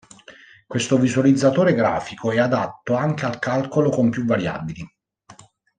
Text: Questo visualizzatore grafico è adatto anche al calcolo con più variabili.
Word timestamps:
Questo 0.65 0.97
visualizzatore 0.97 1.75
grafico 1.75 2.31
è 2.31 2.39
adatto 2.39 2.95
anche 2.95 3.25
al 3.27 3.37
calcolo 3.37 3.91
con 3.91 4.09
più 4.09 4.25
variabili. 4.25 4.83